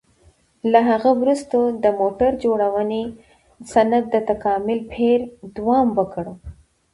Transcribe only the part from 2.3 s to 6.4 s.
جوړونې صنعت د تکامل بهیر دوام وکړ.